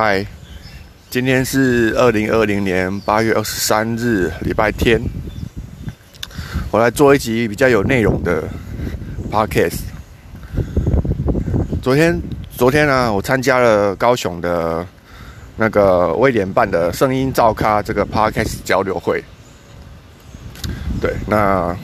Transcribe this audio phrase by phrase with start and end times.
[0.00, 0.24] 嗨，
[1.10, 5.02] 今天是二零二零年八月二十三日，礼拜天。
[6.70, 8.44] 我来做一集比较有内容的
[9.28, 9.80] podcast。
[11.82, 12.16] 昨天，
[12.56, 14.86] 昨天呢，我参加了高雄的
[15.56, 19.20] 那个威廉办的声音照咖这个 podcast 交流会。
[21.00, 21.76] 对，那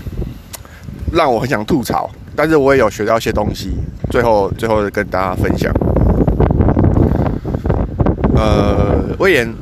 [1.12, 3.72] 让我很想吐槽，但是我也有学到一些东西，
[4.08, 5.74] 最后最后跟大家分享。
[8.36, 9.54] 呃，威廉，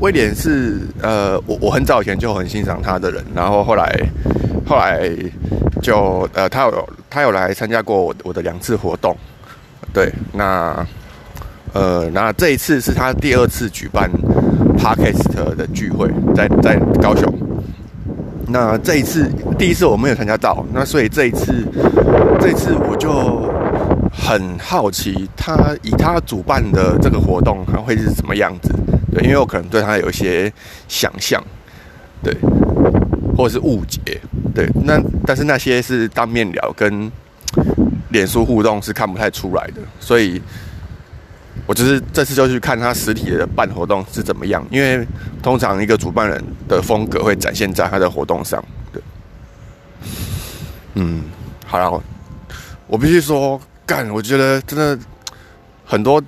[0.00, 3.84] 威廉是呃，我我很早以前就很欣赏他的人，然后后来
[4.66, 5.08] 后来
[5.80, 9.16] 就呃，他有他有来参加过我我的两次活动，
[9.92, 10.84] 对，那
[11.72, 14.10] 呃，那这一次是他第二次举办
[14.76, 17.32] Podcast 的聚会，在在高雄，
[18.48, 21.54] 那这一次第一次我没有参加到，那所以这一次
[22.40, 23.51] 这一次我就。
[24.12, 28.70] 很好奇，他以他主办的这个活动，他会是什么样子？
[29.10, 30.52] 对，因为我可能对他有一些
[30.86, 31.42] 想象，
[32.22, 32.36] 对，
[33.36, 34.20] 或者是误解，
[34.54, 34.68] 对。
[34.84, 37.10] 那但是那些是当面聊跟
[38.10, 40.40] 脸书互动是看不太出来的，所以
[41.66, 44.62] 我就是这次就去看他实体的办活动是怎么样。
[44.70, 45.06] 因为
[45.42, 49.02] 通常一个主办人的风格会展现在他的活动上，对。
[50.94, 51.22] 嗯，
[51.66, 52.02] 好了，
[52.86, 53.58] 我必须说。
[54.12, 54.98] 我觉得真的
[55.84, 56.22] 很多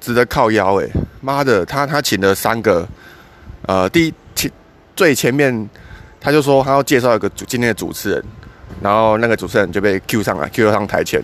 [0.00, 0.88] 值得靠腰哎！
[1.20, 2.86] 妈的，他他请了三个，
[3.66, 4.50] 呃，第一前
[4.94, 5.68] 最前面
[6.20, 8.24] 他就说他要介绍一个主今天的主持人，
[8.80, 11.22] 然后那个主持人就被 Q 上了，Q 上台前，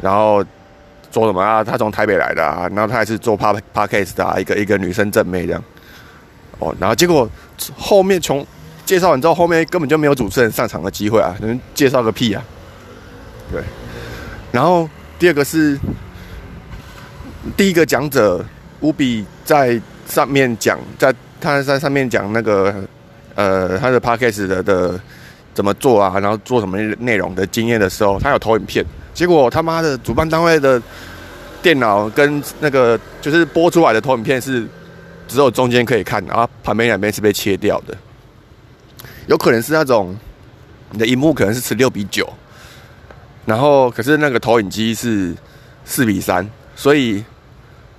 [0.00, 0.44] 然后
[1.12, 1.62] 说什么啊？
[1.62, 5.62] 他从台北来的啊，然后他还是做 Park Parkcase 的一个一个女生正妹这样。
[6.58, 7.28] 哦，然后结果
[7.76, 8.46] 后面从
[8.84, 11.34] 介绍完之后，后面根本就没有主持人上场的机会啊！
[11.40, 12.42] 能介绍个屁啊！
[13.52, 13.62] 对。
[14.56, 15.78] 然后第二个是
[17.58, 18.42] 第一个讲者
[18.80, 22.74] 乌比在上面讲，在他在上面讲那个
[23.34, 24.98] 呃他的 podcast 的的
[25.52, 30.80] 怎么做啊，然后做什么内容的经验的时候，他有投影片，结果他妈的主办单位的
[31.60, 34.66] 电脑跟那个就是播出来的投影片是
[35.28, 37.94] 只有中间可以看，然后旁边两边是被切掉的，
[39.26, 40.16] 有可能是那种
[40.92, 42.26] 你的荧幕可能是十六比九。
[43.46, 45.34] 然后，可是那个投影机是
[45.84, 47.24] 四比三，所以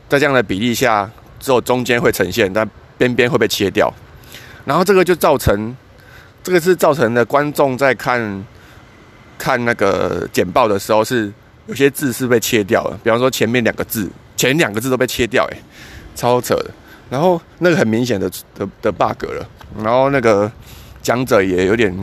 [0.07, 1.09] 在这样的比例下，
[1.39, 3.91] 只有中间会呈现，但边边会被切掉。
[4.65, 5.75] 然后这个就造成，
[6.43, 8.45] 这个是造成的观众在看
[9.37, 11.31] 看那个简报的时候，是
[11.67, 12.99] 有些字是被切掉了。
[13.01, 15.57] 比方说前面两个字，前两个字都被切掉，哎，
[16.13, 16.71] 超扯的。
[17.09, 19.49] 然后那个很明显的的的 bug 了。
[19.81, 20.51] 然后那个。
[20.99, 21.95] 讲者也有点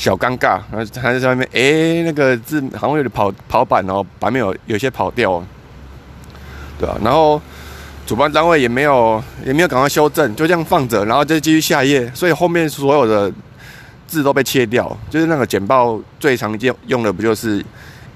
[0.00, 5.44] 小尴尬，然后他在上面，哎，那个字好像有点跑跑版哦，版面有有些跑掉哦，
[6.78, 6.96] 对吧？
[7.04, 7.38] 然后
[8.06, 13.30] 主办单位也没有也没有赶快修正，就这样放着，然后就继续下一页，所以后面所有的
[14.06, 14.90] 字都被切掉。
[15.10, 17.62] 就是那个简报最常见用的不就是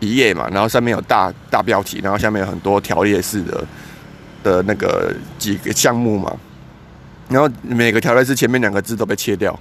[0.01, 3.63] 一页嘛，然后上面有大大标题，然后下面有很多条列式的
[4.43, 6.35] 的那个几个项目嘛，
[7.29, 9.55] 然后每个条列式前面两个字都被切掉。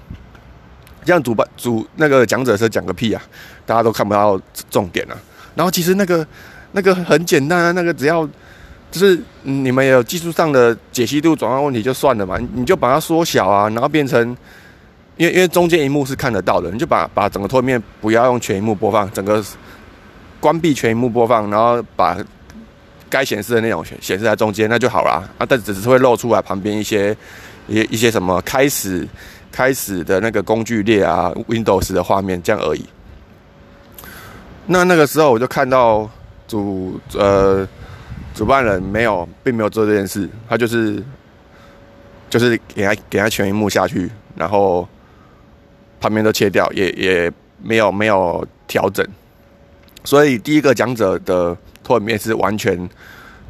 [1.05, 3.21] 这样主办主那个讲者是讲个屁啊！
[3.65, 5.15] 大家都看不到重点啊。
[5.55, 6.25] 然后其实那个
[6.71, 8.27] 那个很简单啊，那个只要
[8.91, 14.35] 就是你们有技术上的解析度转换问题就算了嘛，你就把它缩小啊，然后变成
[15.17, 19.43] 因为因为中间一幕是看得到的，你就把把整个托面不要用全荧幕播放，整个
[20.39, 22.17] 关闭全荧幕播放，然后把
[23.09, 25.45] 该显示的内容显显示在中间，那就好了啊。
[25.47, 27.15] 但只是会露出来旁边一些
[27.67, 29.07] 一一些什么开始。
[29.53, 32.83] 开始的那个工具列啊，Windows 的画面这样而已。
[34.65, 36.09] 那那个时候我就看到
[36.47, 37.67] 主呃
[38.33, 41.03] 主办人没有，并没有做这件事，他就是
[42.31, 44.87] 就是给他给他全荧幕下去，然后
[46.01, 47.31] 旁边都切掉，也也
[47.61, 49.07] 没有没有调整。
[50.03, 52.89] 所以第一个讲者的投影面是完全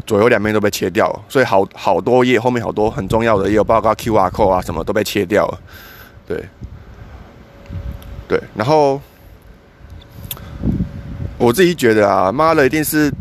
[0.05, 5.59] 左右两边都被切掉，所以好好多页后面好多很重要的也有报告 QR code 啊什么都被切掉了。
[6.25, 6.43] 对，
[8.27, 9.01] 对，然后
[11.37, 13.11] 我自己觉得啊，妈的，一定是，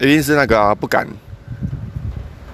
[0.00, 1.06] 一定是那个啊，不敢，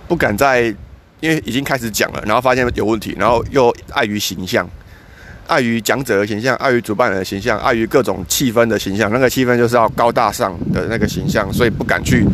[0.06, 0.74] 不敢在，
[1.20, 4.68] 因为已经开始讲了，然后发现有问题，然后又碍于形象，
[5.48, 12.24] 碍于讲者的形象，碍于主办人的形象，碍于各种气氛的形象，那个气氛就是要高大上的那个形象，所以不敢去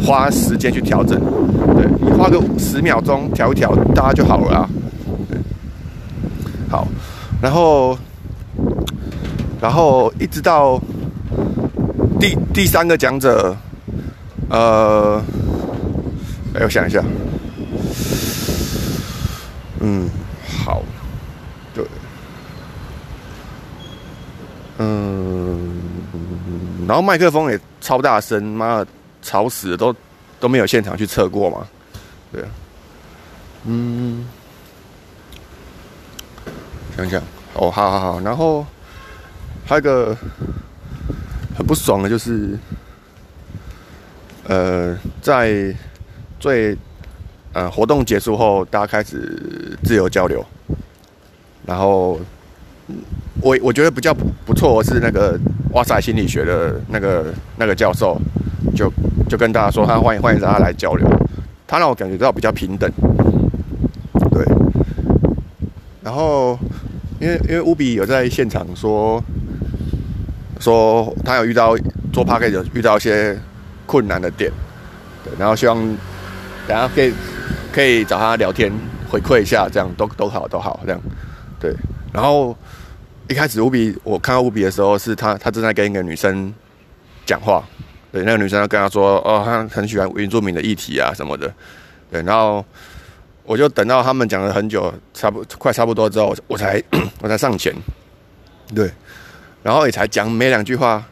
[0.00, 1.18] 花时间去调整。
[1.74, 4.70] 对你花个十秒钟调一调，大家就好了啊。
[6.70, 6.86] 好，
[7.40, 7.98] 然后，
[9.60, 10.78] 然后一直到
[12.20, 13.56] 第第三个讲者，
[14.50, 15.22] 呃，
[16.54, 17.02] 哎，我想一下，
[19.80, 20.10] 嗯，
[20.64, 20.82] 好，
[21.74, 21.84] 对，
[24.78, 25.80] 嗯，
[26.86, 28.86] 然后麦克风也超大声，妈的，
[29.22, 29.94] 吵死了，都
[30.38, 31.66] 都没有现场去测过嘛，
[32.32, 32.44] 对，
[33.64, 34.26] 嗯，
[36.98, 37.22] 想想，
[37.54, 38.66] 哦，好好好，然后
[39.64, 40.16] 还有个
[41.56, 42.58] 很不爽的就是，
[44.48, 45.74] 呃，在
[46.40, 46.76] 最。
[47.54, 50.44] 呃，活动结束后，大家开始自由交流。
[51.64, 52.20] 然后，
[53.40, 54.14] 我我觉得比较
[54.44, 55.36] 不错是那个
[55.72, 58.20] 哇塞心理学的那个那个教授，
[58.76, 58.92] 就
[59.28, 61.08] 就跟大家说，他欢迎欢迎大家来交流。
[61.66, 62.88] 他让我感觉到比较平等。
[64.30, 64.44] 对。
[66.02, 66.56] 然后，
[67.20, 69.22] 因为因为乌比有在现场说，
[70.60, 71.76] 说他有遇到
[72.12, 73.38] 做 p a r k 有遇到一些
[73.86, 74.50] 困难的点，
[75.24, 75.76] 对，然后希望
[76.66, 77.12] 等下可以。
[77.70, 78.72] 可以找他聊天
[79.08, 81.00] 回馈一下，这样都都好都好这样，
[81.60, 81.72] 对。
[82.12, 82.56] 然后
[83.28, 86.52] 一开始乌比我看到乌比的时候，是他他正在跟一个女生
[87.24, 87.62] 讲话，
[88.10, 91.52] 对，那个女生跟他说，哦，他很喜欢原住民的议题啊什么的，
[92.10, 92.20] 对。
[92.22, 92.64] 然后
[93.48, 96.80] 我就等到他们讲了很久，差不快差不多之后，我才
[97.20, 97.74] 我才上前，
[98.74, 98.90] 对。
[99.62, 101.02] 然后也才讲没两句话，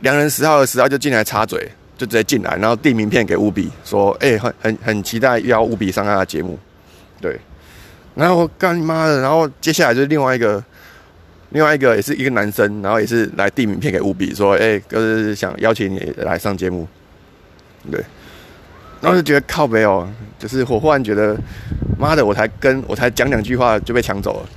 [0.00, 1.70] 两人十号的十号就进来插嘴。
[1.96, 6.58] 就直接进来，然后递名片给乌比，说：“哎，很很很期待要乌比上他的节目。”
[7.22, 7.38] 对，
[8.16, 9.20] 然后干你妈的！
[9.20, 10.62] 然后接下来就是另外一个，
[11.50, 16.88] 另外一个也是一个男生，然后也是来递名片给乌比，说：“哎，就是想邀请你来上节目。”
[17.88, 18.04] 对，
[19.04, 20.08] 然后就觉得靠北哦，
[20.38, 21.36] 就是我忽然觉得，
[21.98, 24.48] 妈的，我才跟我才讲两句话就被抢走了，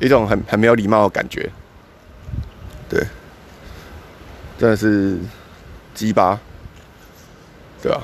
[0.00, 1.48] 一种很很没有礼貌的感觉。
[2.88, 3.00] 对，
[4.58, 5.16] 真的是
[5.94, 6.38] 鸡巴。
[7.80, 8.00] 对啊，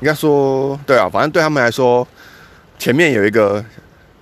[0.00, 2.06] 应该说对啊，反正对他们来说，
[2.78, 3.64] 前面有一个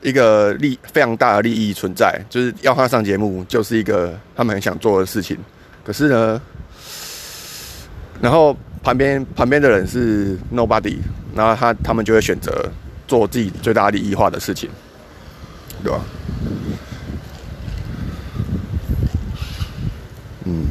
[0.02, 5.36] 一个利非常大的利益存在，就是要他上节目，就是一个他们很想做的事情。
[5.84, 6.40] 可是呢，
[8.20, 10.98] 然后旁边旁边的人是 nobody，
[11.34, 12.68] 然后他他们就会选择
[13.06, 14.68] 做自己最大利益化的事情，
[15.82, 16.00] 对吧？
[20.44, 20.66] 嗯。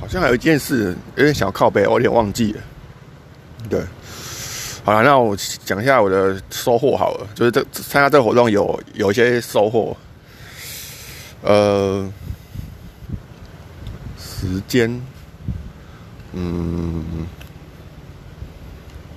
[0.00, 2.60] 好像还有一件事有点小靠背，我有点忘记了。
[3.68, 3.82] 对，
[4.84, 5.34] 好了，那我
[5.64, 9.96] 讲一下我的收获好了，就是这参加这个活动有有一些收获。
[11.40, 12.06] 呃，
[14.18, 15.02] 时间，
[16.32, 17.02] 嗯，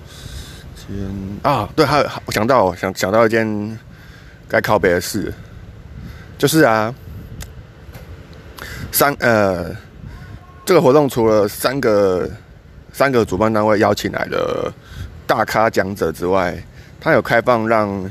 [0.07, 3.79] 时间啊，对，还有我想到想想到一件
[4.47, 5.33] 该靠背的事，
[6.37, 6.95] 就是啊，
[8.91, 9.75] 三呃。
[10.65, 12.29] 这个活动除了三个
[12.91, 14.69] 三个主办单位邀请来的
[15.27, 16.57] 大咖讲者之外，
[16.99, 18.09] 他有开放让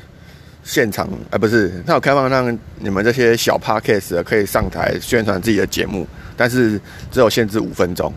[0.62, 6.78] 现场，呃，不是，他有开放让你们这些小 podcast 可以上台宣传自己的节目，但是
[7.10, 8.12] 只有限制五分钟，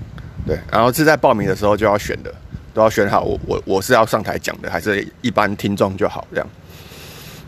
[0.45, 2.33] 对，然后是在报名的时候就要选的，
[2.73, 6.47] 都要选好，我我我是要上台讲的，还是一般听众就好这样，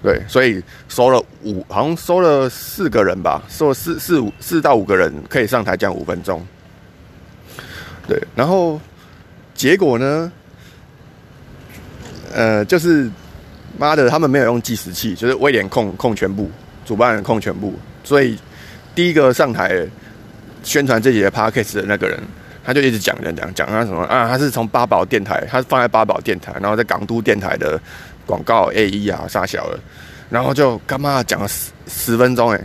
[0.02, 6.42] 对，所以收了五，好像收了四个人吧，收了四四五四到五个人可以上台讲五分钟。
[8.08, 8.80] 对，然后
[9.54, 10.32] 结果呢？
[12.34, 13.10] 呃，就是
[13.78, 16.50] 妈的，他们没有用计时器，就是威廉控控全部，
[16.86, 17.74] 主办人控全部，
[18.04, 18.38] 所以
[18.94, 19.86] 第一个上台
[20.64, 22.20] 宣传这节 p a r k a s 的那个人，
[22.64, 24.28] 他就一直讲讲讲讲他什么啊？
[24.28, 27.80] 他是从八宝电台，他放在八宝电台，然后在港都电台的
[28.26, 29.80] 广告 A 一啊，傻小的，
[30.30, 32.52] 然后就干嘛讲了十十分钟？
[32.52, 32.62] 哎，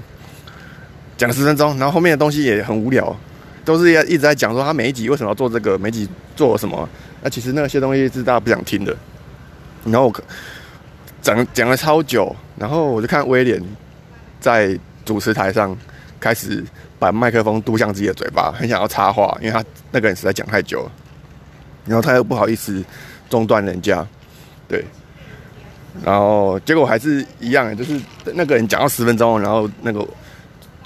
[1.16, 3.16] 讲了十分钟，然后后面的东西也很无聊。
[3.64, 6.88] 都是要一直在讲说他每一集为什么要做这个，每一集做什么？
[7.20, 8.96] 那其实那些东西是大家不想听的。
[9.86, 10.14] 然后我
[11.22, 13.62] 讲讲了超久，然后我就看威廉
[14.40, 15.76] 在主持台上
[16.20, 16.64] 开始
[16.98, 20.92] 把麦克风嘟向自己的嘴巴，很想要插话，因为他那个人实在讲太久了。
[21.86, 22.84] 然后他又不好意思
[23.30, 24.06] 中断人家，
[24.68, 24.84] 对。
[26.04, 28.00] 然后结果还是一样，就是
[28.34, 30.06] 那个人讲到十分钟，然后那个。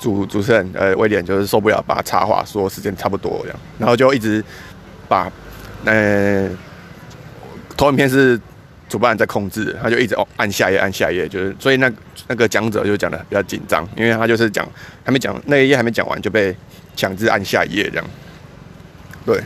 [0.02, 4.42] 主主持人呃威廉就是受不了，把他插话说时间差不多这样，然后就一直
[5.06, 5.30] 把
[5.84, 6.48] 呃
[7.76, 8.40] 投影片是
[8.90, 11.90] 主办人在控制，他就一直哦按下一页按下一页，就是所以那
[12.26, 14.68] 那个讲者就讲的比较紧张，因为他就是讲
[15.04, 16.54] 还没讲那一页还没讲完就被
[16.96, 18.04] 强制按下一页这样，
[19.24, 19.40] 对，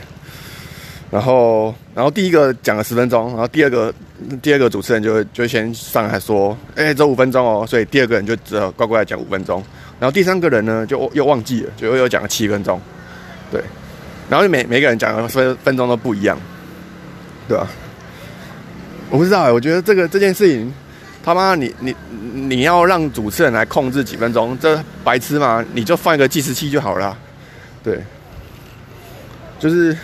[1.11, 3.93] 然后然后第一个讲了十分钟，然后第二个
[4.41, 9.63] 第二个主持人就就先上来说，哎，这五分钟哦，所以第二个人就只好乖乖讲五分钟，
[9.99, 12.81] 然后第三个人呢就又忘记了，就又讲了七分钟，
[13.51, 13.61] 对，
[14.27, 16.35] 然后每每个人讲的分分钟都不一样，
[17.47, 17.67] 对吧？
[19.15, 20.73] 我不知道哎，我觉得这个这件事情，
[21.23, 21.95] 他妈你你
[22.33, 25.63] 你要让主持人来控制几分钟，这白痴吗？
[25.73, 27.17] 你就放一个计时器就好了，
[27.81, 28.03] 对，
[29.57, 29.95] 就是。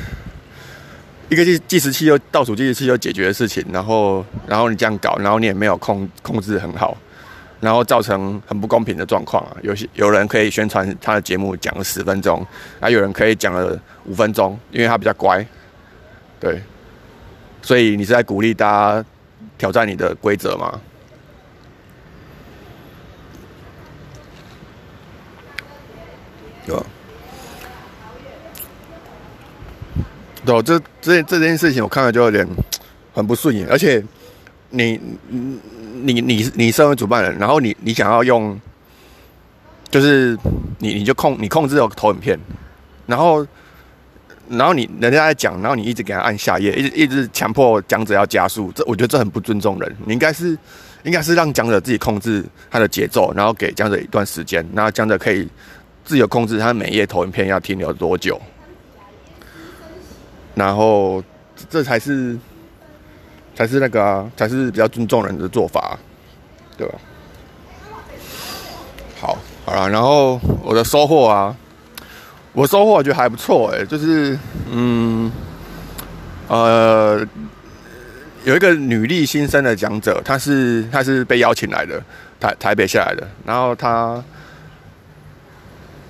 [1.28, 6.98] 一个计计时器又倒数计时器就解决的事情，然后然后你这样搞，然后你也没有控控制很好，
[7.62, 9.56] 然后造成很不公平的状况啊。
[9.62, 12.46] 有些有人可以宣传他的节目讲了十分钟，
[12.82, 15.46] 啊有人可以讲了五分钟，因为他比较乖，
[16.38, 16.62] 对，
[17.62, 19.06] 所以你是在鼓励大家
[19.58, 20.80] 挑战你的规则吗？
[26.66, 26.84] 对吧？
[30.46, 32.48] 对，这这这件事情我看了就有点
[33.14, 34.04] 很不顺眼，而且
[34.70, 35.00] 你
[35.30, 38.60] 你你你身为主办人，然后你你想要用，
[39.90, 40.38] 就是
[40.80, 42.40] 你你就控你控制了投影片，
[43.06, 43.46] 然后
[44.50, 49.98] 然后你人家在讲，然后你一直给他按下页，一直一直强迫讲者要加速，这我觉得这很不尊重人。
[50.06, 50.58] 你应该是
[51.04, 55.48] 应该是让讲者自己控制他的节奏，然后给讲者一段时间，然后讲者可以
[56.04, 58.40] 自由控制他每页投影片要停留多久。
[60.54, 61.24] 然后，
[61.70, 62.38] 这才是，
[63.56, 65.98] 才是那个啊，才是比较尊重人的做法，
[66.78, 66.96] 对吧？
[69.20, 71.56] 好，好了，然后我的收获啊，
[72.54, 74.38] 我收获我觉得还不错哎，就是，
[74.70, 75.32] 嗯，
[76.48, 77.26] 呃，
[78.44, 82.04] 有一个女力新生的讲者，她是她是被邀请来的，
[82.40, 84.22] 台台北下来的，然后她，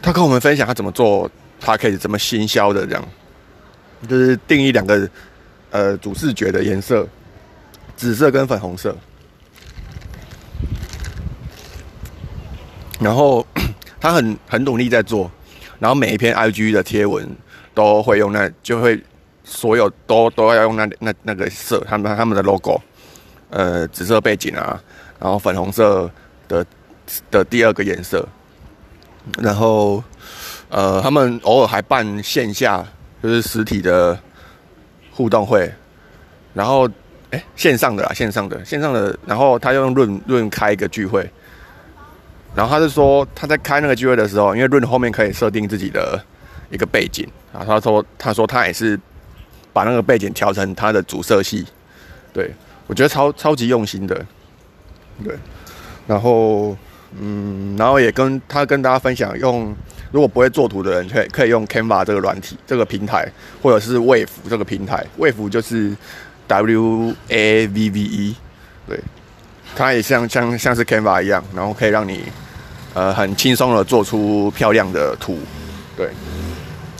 [0.01, 1.29] 她跟我们分享她怎么做，
[1.60, 3.03] 她可以怎么行销的这样。
[4.10, 5.07] 就是定义两个
[5.69, 7.07] 呃主视觉的颜色，
[7.95, 8.98] 紫色跟粉红色。
[13.00, 13.45] 然后
[14.01, 15.29] 他很很努力在做，
[15.81, 17.27] 然后每一篇 IG 的贴文
[17.73, 19.01] 都会用那，就会
[19.43, 22.79] 所有都都要用那那那个色，他们他们的 logo，
[23.50, 24.79] 呃，紫色背景啊，
[25.19, 26.09] 然后粉红色
[26.47, 26.63] 的
[27.31, 28.25] 的第二个颜色，
[29.39, 30.03] 然后
[30.69, 32.85] 呃，他们偶尔还办线下。
[33.23, 34.17] 就是实体的
[35.11, 35.71] 互动会，
[36.55, 36.89] 然后
[37.29, 41.29] 哎线上的啦，线上的线上的，然后他用论论开一个聚会，
[42.55, 46.24] 然后他是说他在开那个聚会的时候，因为润后面可以设定自己的
[46.70, 49.00] 一个背景啊，他说他说他也是
[49.74, 51.65] 把那个背景调成他的主色系，
[52.34, 52.53] 对
[52.88, 54.25] 我觉得超超级用心的，
[55.24, 55.36] 对，
[56.08, 56.75] 然后
[57.20, 59.75] 嗯，然后也跟他跟大家分享用。
[60.13, 63.25] 如果不会做图的人，可以可以用 Canva 这个软体、这个平台，
[63.62, 65.05] 或者是 Wave 这个平台。
[65.17, 65.96] Wave 就是
[66.48, 68.36] W A V V E，
[68.86, 69.00] 对，
[69.75, 72.24] 它也像像像是 Canva 一样，然后可以让你
[72.94, 75.40] 呃很轻松的做出漂亮的图，
[75.96, 76.10] 对。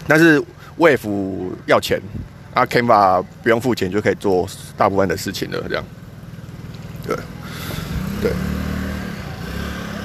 [0.08, 0.42] 但是
[0.78, 2.02] Wave 要钱，
[2.54, 4.48] 啊 Canva 不用付钱就可以做
[4.78, 5.84] 大部分的事情了，这样。
[7.08, 7.16] 对，
[8.22, 8.32] 对。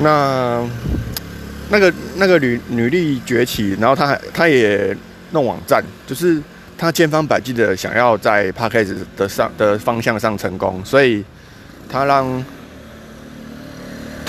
[0.01, 0.67] 那。
[1.69, 4.97] 那个那个女女力崛起，然后她还她也
[5.33, 6.41] 弄网站，就是
[6.79, 11.25] 她千方百计的想要在 p a c k a g e 的上的方向上成功，所以
[11.91, 12.25] 她让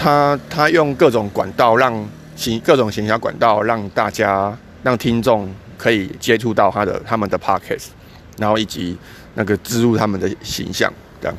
[0.08, 1.94] 他他用各种管道让
[2.38, 7.90] 行各种行销管道让大家让听众可以接触到他的他们的 p a c k a g e
[8.38, 8.98] 然后以及
[9.34, 11.38] 那个植入他们的形象这样，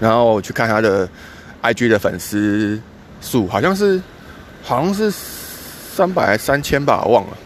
[0.00, 1.08] 然后去看他的
[1.62, 2.80] IG 的粉丝
[3.20, 4.02] 数，好像是。
[4.60, 7.36] 好像是三百三千吧，忘了。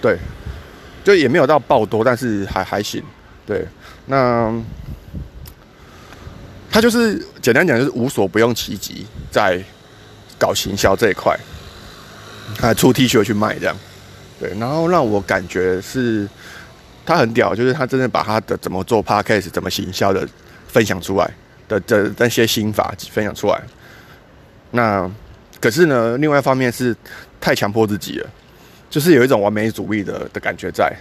[0.00, 0.16] 对，
[1.04, 3.02] 就也没有到爆多，但是还还行。
[3.44, 3.66] 对，
[4.06, 4.54] 那
[6.76, 9.58] 他就是简单讲，就是无所不用其极，在
[10.36, 11.34] 搞行销这一块，
[12.58, 13.74] 他出 T 恤去卖这样。
[14.38, 16.28] 对，然后让我感觉是
[17.06, 20.28] 他很屌，就是他真的把他的怎么做 Podcast、怎么行销的
[20.68, 21.32] 分享出来
[21.66, 23.62] 的的那些心法分享出来。
[24.70, 25.10] 那。
[25.58, 26.94] 可是呢，另外一方面是
[27.40, 28.28] 太强迫自己了，
[28.90, 30.94] 就是有一种完美主义的的感觉在，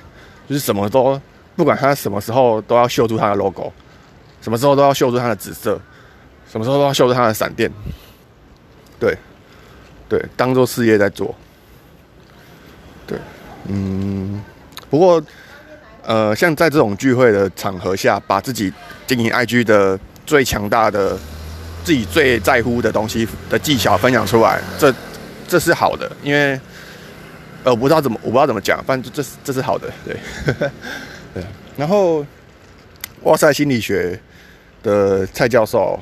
[0.48, 1.22] 就是什么都
[1.58, 3.72] 不管他什么时候都要秀出他的 logo，
[4.46, 5.82] 什么时候都要秀出他的紫色，
[6.48, 7.68] 什么时候都要秀出他的闪电，
[9.00, 9.18] 对，
[10.08, 11.34] 对，当做事业在做，
[13.08, 13.18] 对，
[13.68, 14.40] 嗯，
[14.88, 15.20] 不过
[16.04, 18.72] 呃，像在这种聚会的场合下，把自己
[19.08, 21.18] 经营 IG 的最强大的。
[21.84, 24.92] 自己最在乎的东西的技巧分享出来，这
[25.48, 26.60] 这是好的，因为
[27.64, 30.18] 呃我不知道怎么我不知道怎么讲，反正这这是好的，对
[31.32, 31.44] 对。
[31.78, 32.26] 然后
[33.22, 34.20] 哇塞心理学
[34.86, 36.00] 的蔡教授，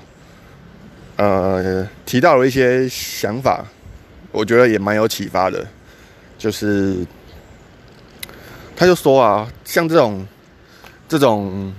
[1.15, 3.65] 呃，提到了一些想法，
[4.29, 5.65] 我觉得也蛮有启发的。
[6.37, 6.97] 就是
[8.75, 10.27] 他就说啊，像这种
[11.07, 11.73] 这种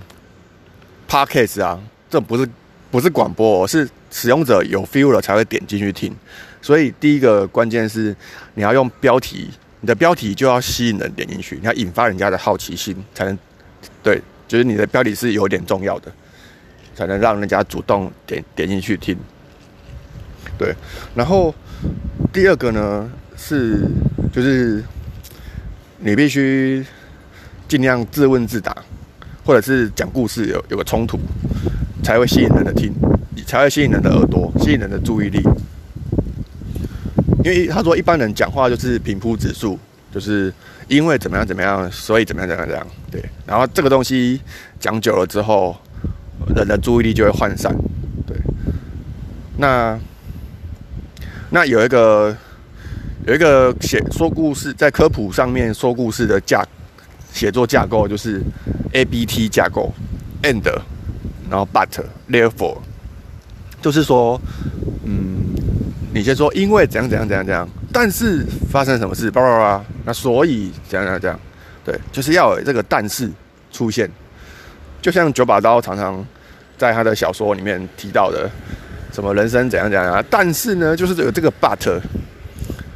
[1.07, 2.49] podcast 啊，这不是
[2.91, 6.11] 不是广播，是使用者有 feel 了才会点进去听。
[6.63, 8.17] 所以第一个关键是
[8.55, 9.51] 你要用标题，
[9.83, 13.39] 你的标题就要吸引人点进去，你要引发人家的好奇心，才能
[14.03, 14.19] 对，
[14.49, 16.11] 就是你的标题是有点重要的。
[16.95, 19.17] 才能让人家主动点点进去听，
[20.57, 20.75] 对。
[21.15, 21.53] 然后
[22.33, 23.81] 第二个呢是，
[24.33, 24.83] 就是
[25.99, 26.87] 你必须
[27.67, 28.77] 尽量自问自答，
[29.45, 31.19] 或者是讲故事有有个冲突，
[32.03, 32.93] 才会吸引人的听，
[33.45, 35.43] 才会吸引人的耳朵，吸引人的注意力。
[37.45, 39.79] 因为他说一般人讲话就是平铺直述，
[40.13, 40.53] 就是
[40.87, 43.23] 因为怎么样怎么样，所以怎么样怎么样怎样，对。
[43.45, 44.41] 然后这个东西
[44.79, 45.77] 讲久了之后。
[46.55, 47.75] 人的注意力就会涣散，
[48.27, 48.37] 对。
[49.57, 49.99] 那
[51.51, 52.37] 那有一个
[53.27, 56.67] 有一个写说故事在科普上面说故事的架
[57.33, 58.43] 写作架构就是
[58.93, 59.93] A B T 架构
[60.43, 60.63] ，and
[61.49, 61.89] 然后 but
[62.31, 62.79] therefore，
[63.81, 64.41] 就是说，
[65.05, 65.37] 嗯，
[66.13, 71.41] 你先说因为怎样怎样怎样怎样，但是发生什么事，叭叭叭，那所以怎样怎样怎样，
[71.85, 73.31] 对，就是要有这个但是
[73.71, 74.11] 出现。
[75.05, 76.25] 就像九把刀常常
[76.79, 78.51] 在他的小说里面提到的，
[79.13, 80.25] 什么人生怎样怎样啊？
[80.31, 82.01] 但是呢，就是有这个 but，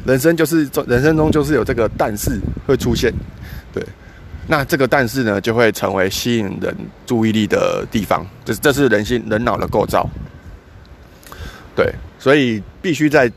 [0.06, 3.12] 人生就是人生中就是有这个但是会出现，
[3.74, 3.84] 对。
[4.46, 6.74] 那这个但是呢，就会成为吸引人
[7.04, 10.08] 注意力的地方，这这是人心人脑的构造，
[11.76, 11.92] 对。
[12.18, 13.30] 所以必须在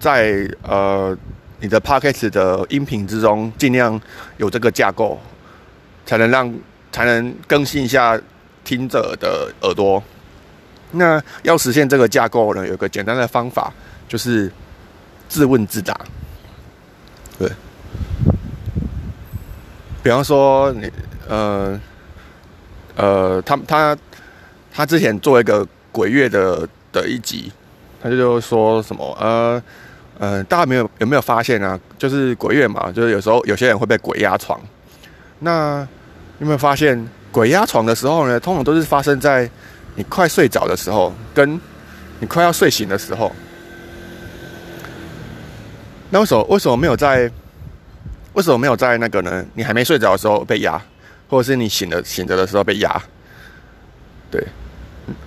[0.00, 1.16] 在呃
[1.60, 4.00] 你的 podcast 的音频之中，尽量
[4.38, 5.20] 有这个架构，
[6.04, 6.52] 才能让。
[6.92, 8.20] 才能更新一下
[8.64, 10.02] 听者的耳朵。
[10.92, 13.72] 那要实现这个架构呢，有个简单的方法，
[14.08, 14.50] 就是
[15.28, 15.94] 自问自答。
[17.38, 17.48] 对，
[20.02, 20.90] 比方说你
[21.28, 21.80] 呃
[22.96, 23.96] 呃，他他
[24.72, 27.52] 他之前做一个鬼月的的一集，
[28.02, 29.62] 他就说什么呃
[30.18, 31.78] 呃，大家没有有没有发现啊？
[31.98, 34.58] 就是鬼月嘛，就是有时候有些人会被鬼压床。
[35.40, 35.86] 那
[36.38, 38.38] 有没有发现鬼压床的时候呢？
[38.38, 39.48] 通常都是发生在
[39.96, 41.60] 你快睡着的时候，跟
[42.20, 43.32] 你快要睡醒的时候。
[46.10, 47.30] 那为什么为什么没有在
[48.34, 49.44] 为什么没有在那个呢？
[49.54, 50.80] 你还没睡着的时候被压，
[51.28, 53.02] 或者是你醒了醒着的时候被压？
[54.30, 54.46] 对，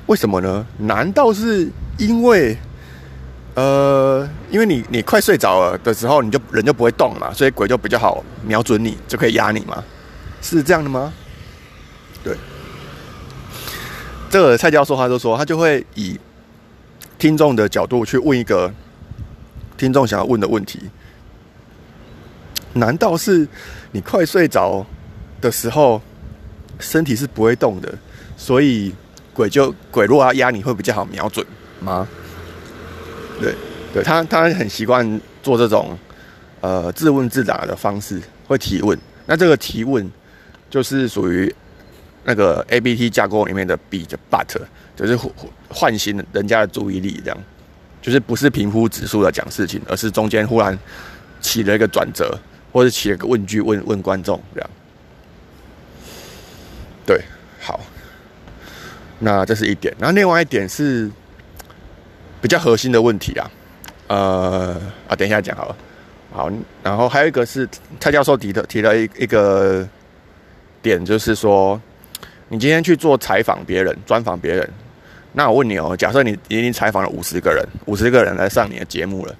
[0.05, 0.65] 为什么呢？
[0.77, 2.57] 难道是因为
[3.55, 9.83] 呃，因为你你快睡着了的时候，你就人就不会动嘛，所以鬼就比较好瞄准你，就可以压你嘛？
[10.41, 11.13] 是这样的吗？
[12.23, 12.35] 对，
[14.29, 16.19] 这个蔡教授他就说，他就会以
[17.17, 18.71] 听众的角度去问一个
[19.77, 20.79] 听众想要问的问题：
[22.73, 23.47] 难道是
[23.91, 24.85] 你快睡着
[25.39, 26.01] 的时候，
[26.79, 27.91] 身体是不会动的，
[28.37, 28.93] 所以
[29.33, 31.45] 鬼就鬼如果要压你会比较好瞄准
[31.79, 32.07] 吗？
[33.39, 33.55] 对，
[33.93, 35.97] 对他他很习惯做这种
[36.59, 38.95] 呃自问自答的方式，会提问。
[39.25, 40.07] 那这个提问。
[40.71, 41.53] 就是属于
[42.23, 44.55] 那个 A B T 架构里面的 B 的 But，
[44.95, 45.19] 就是
[45.69, 47.37] 唤醒人家的注意力，这样
[48.01, 50.77] 就是不是平铺直述的讲事情，而是中间忽然
[51.41, 52.39] 起了一个转折，
[52.71, 54.69] 或者起了个问句问问观众这样。
[57.05, 57.21] 对，
[57.59, 57.81] 好，
[59.19, 59.93] 那这是一点。
[59.99, 61.11] 然后另外一点是
[62.41, 63.51] 比较核心的问题啊，
[64.07, 65.75] 呃啊，等一下讲好了。
[66.31, 66.49] 好，
[66.81, 67.67] 然后还有一个是
[67.99, 69.85] 蔡教授提的提了一一个。
[70.81, 71.79] 点就是说，
[72.49, 74.69] 你今天去做采访别人、专访别人，
[75.31, 79.35] 那我问你哦，假设你已经采访了五十个人，五十个人来上你的节目了，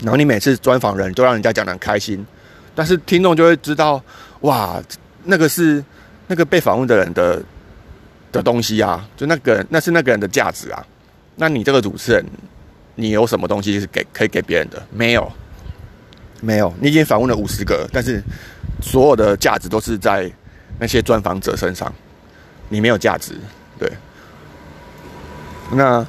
[0.00, 2.26] 然后你每次专访人都让人家讲的很开心，
[2.74, 4.02] 但是听众就会知道，
[4.40, 4.82] 哇，
[5.24, 5.82] 那个是
[6.26, 7.42] 那个被访问的人的
[8.30, 10.84] 的东西啊，就那个那是那个人的价值啊，
[11.36, 12.24] 那你这个主持人，
[12.94, 14.82] 你有什么东西是给可以给别人的？
[14.90, 15.32] 没有，
[16.42, 18.22] 没有，你已经访问了五十个，但是
[18.82, 20.30] 所有的价值都是在。
[20.78, 21.92] 那些专访者身上，
[22.68, 23.34] 你没有价值，
[23.78, 23.90] 对。
[25.70, 26.06] 那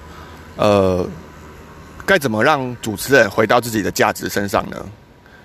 [0.55, 1.05] 呃，
[2.05, 4.85] 该怎么让主持人回到自己的价值身上呢？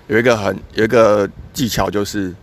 [0.07, 2.33] 有一个很有一个技巧，就是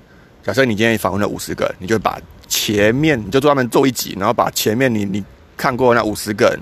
[0.43, 2.19] 假设你今天访问了五十个，你就把
[2.49, 5.25] 前面你就专门做一集，然后把前面你你
[5.57, 6.59] 看过那五十个人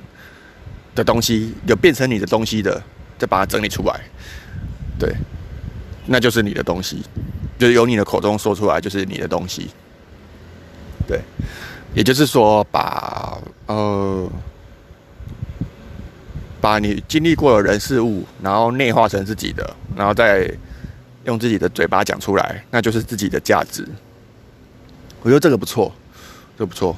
[0.95, 2.81] 的东西，有变成你的东西的，
[3.19, 4.01] 再把它整理出来，
[4.99, 5.13] 对，
[6.07, 7.03] 那就是你的东西，
[7.59, 9.71] 就是由你的口中说出来，就是你的东西。
[11.11, 11.21] 对，
[11.93, 14.31] 也就是说，把呃，
[16.61, 20.49] 把你经历过的人事物，然后内化成自己的，然后再
[21.25, 23.85] 用自己的嘴巴讲出来，那就是自己的价值。
[25.23, 25.93] 我觉得这个不错，
[26.57, 26.95] 这不错。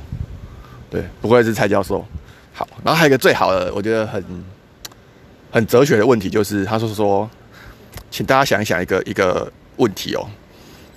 [0.91, 2.05] 对，不愧是蔡教授。
[2.53, 4.23] 好，然后还有一个最好的，我觉得很
[5.51, 7.31] 很哲学的问题，就是他说说，
[8.11, 10.29] 请大家想一想一个一个问题哦。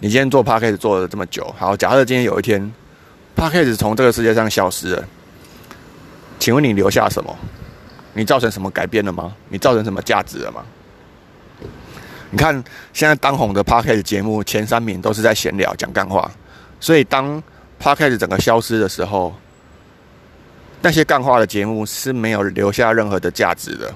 [0.01, 2.61] 你今天做 p a c k a g e 做了这么久，好，假设今天有一天
[3.35, 5.05] p a c k a g e 从这个世界上消失了，
[6.39, 7.37] 请问你留下什么？
[8.13, 9.35] 你造成什么改变了吗？
[9.49, 10.63] 你造成什么价值了吗？
[12.31, 12.53] 你看
[12.93, 16.31] 现在当红的 p a c k a g e 节目前三名都是在闲聊讲干话，
[16.79, 17.41] 所以当
[17.77, 19.35] p a c k a g e 整个消失的时候。
[20.81, 23.91] 那些干话的节目是没有留下任何的价值的，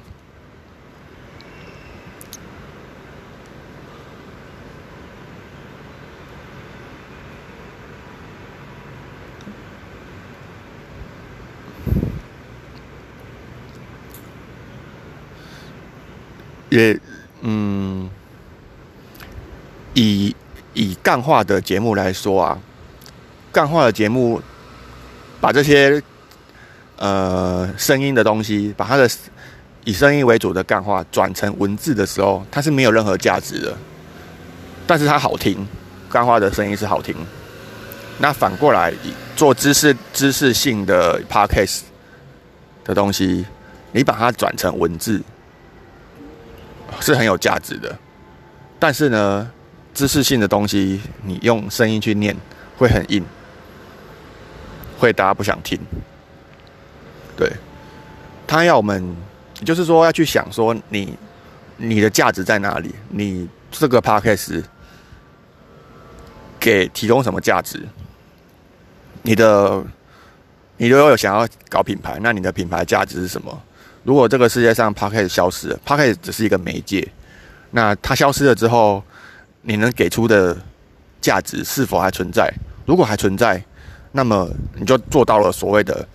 [16.70, 17.00] 也
[17.42, 18.10] 嗯，
[19.94, 20.36] 以
[20.74, 22.60] 以干话的节目来说啊，
[23.52, 24.42] 干话的节目
[25.42, 26.02] 把这些。
[27.02, 29.10] 呃，声音的东西，把它的
[29.86, 33.78] 以声音为主的干话转成文字的时候，它是没有任何价值的。
[34.86, 35.66] 但是它好听，
[36.10, 37.16] 干话的声音是好听。
[38.18, 38.94] 那反过来
[39.34, 41.84] 做知识知识性的 podcast
[42.84, 43.46] 的东西，
[43.94, 45.22] 你把它转成文字
[47.02, 47.98] 是很有价值的。
[48.78, 49.52] 但是呢，
[49.94, 52.36] 知识性的东西你用声音去念
[52.78, 53.24] 会很硬，
[54.98, 55.80] 会大家不想听。
[57.36, 57.52] 对，
[58.48, 59.16] 他要我们，
[59.66, 61.18] 就是说要去想说你，
[61.78, 62.94] 你的价值在哪里？
[63.10, 64.64] 你这个 podcast
[66.60, 67.88] 给提供什么价值？
[69.22, 69.84] 你的，
[70.78, 73.62] 你如果有想要搞品牌，那你的品牌价值是什么？
[74.04, 77.08] 如果这个世界上 podcast 消失了，podcast 只是一个媒介，
[77.72, 79.04] 那它消失了之后，
[79.62, 80.58] 你能给出的
[81.22, 82.52] 价值是否还存在？
[82.86, 83.64] 如果还存在，
[84.12, 86.08] 那么你就做到了所谓的。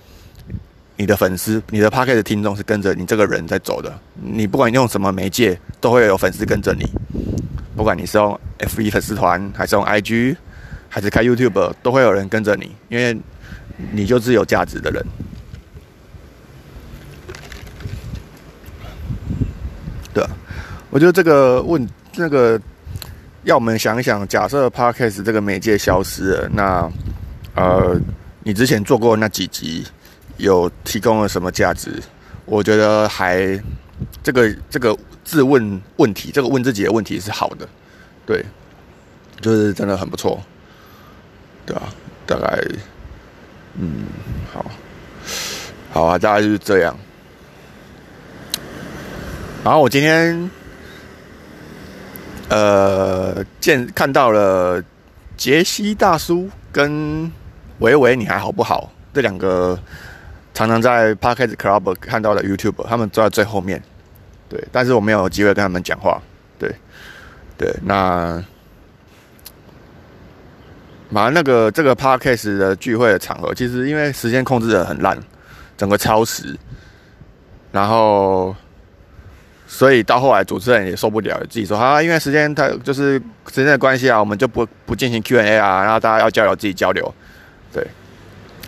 [0.96, 3.92] 你的粉丝，你的 p a r k e t 听众是跟着你这个人在走的。
[4.14, 6.86] 你不管用什么媒介，都会有粉丝跟着你。
[7.74, 10.36] 不管你是用 F1 粉丝团，还是用 IG，
[10.88, 13.20] 还是开 YouTube，都会有人跟着你，因为
[13.90, 15.04] 你就是有价值的人。
[20.14, 20.24] 对，
[20.90, 22.58] 我觉得这个问那个，
[23.42, 26.90] 要我们想一想，假设 Podcast 这个媒介消失了，那
[27.56, 28.00] 呃，
[28.42, 29.84] 你之前做过那几集？
[30.36, 32.02] 有提供了什么价值？
[32.44, 33.56] 我觉得还
[34.20, 37.68] 这个这个自问问题，这个问自己的问题是好的，
[38.26, 38.44] 对，
[39.40, 40.42] 就是真的很不错，
[41.64, 41.82] 对啊，
[42.26, 42.60] 大概
[43.78, 44.06] 嗯，
[44.52, 44.66] 好，
[45.92, 46.96] 好啊，大概就是这样。
[49.64, 50.50] 然后我今天
[52.50, 54.80] 呃见看到了
[55.36, 57.32] 杰西大叔跟
[57.78, 58.92] 维维，你还好不好？
[59.12, 59.76] 这两个。
[60.56, 63.82] 常常在 Parkes Club 看到的 YouTube，他们坐在最后面，
[64.48, 66.22] 对，但是我没有机会跟他们讲话，
[66.60, 66.72] 对，
[67.58, 68.40] 对，那，
[71.08, 75.18] 马上那个这个 Parkes 的聚会的场合，其实因为时间控制的很烂，
[75.76, 76.56] 整个超时，
[77.72, 78.54] 然后，
[79.66, 87.14] 所以到后来主持人也受不了，自己说啊，因为时间太就是时间的关系啊，我们就不不进行 Q&A 啊，然后大家要交流自己交流，
[87.72, 87.86] 对，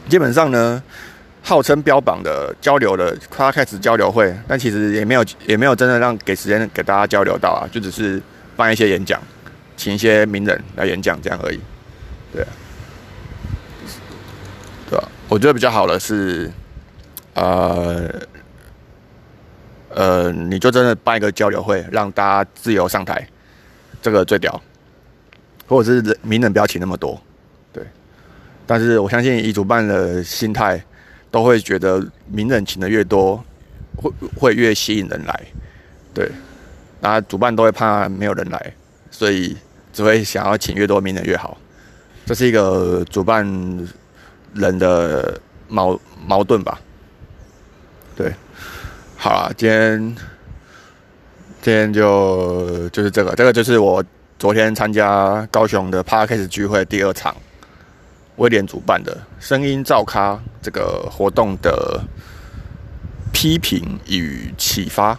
[0.09, 0.83] 基本上呢。
[1.49, 8.21] 号称标榜的交流的，他开始交流会，但其实也没有也没有真的让给时间给大家交流到啊，就只是
[8.57, 9.23] 办一些演讲，
[9.77, 11.61] 请一些名人来演讲这样而已，
[12.33, 12.45] 对，
[14.91, 15.09] 对啊？
[15.29, 16.51] 我觉得比较好的是，
[17.35, 18.13] 呃，
[19.97, 23.27] 呃，你就真的办一个交流会，让大家自由上台，
[24.01, 24.63] 这个最屌，
[25.67, 27.21] 或者是名人不要请那么多，
[27.73, 27.83] 对，
[28.65, 30.81] 但是我相信以主办的心态。
[31.29, 33.45] 都会觉得名人请的越多，
[33.97, 35.47] 会会越吸引人来，
[36.15, 36.31] 对，
[37.01, 38.73] 那主办都会怕没有人来，
[39.11, 39.55] 所以
[39.93, 41.59] 只会想要请越多名人越好，
[42.25, 43.45] 这是一个主办
[44.55, 46.81] 人的矛矛盾吧？
[48.17, 48.33] 对，
[49.17, 50.17] 好了，今天
[51.63, 54.05] 今天就就是这个，这个就是我
[54.39, 57.35] 昨天参加高雄的 Parkes 聚会第二场。
[58.37, 61.99] 威廉主办的声音造咖这个活动的
[63.33, 65.19] 批评与启发，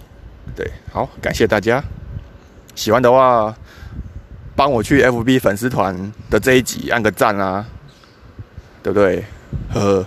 [0.55, 1.83] 对，好，感谢大家。
[2.75, 3.55] 喜欢的话，
[4.55, 7.65] 帮我去 FB 粉丝团的这一集按个赞啊，
[8.83, 9.25] 对不对？
[9.73, 10.05] 呵呵。